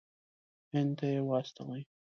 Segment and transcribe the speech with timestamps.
[0.73, 1.81] هند ته یې واستوي.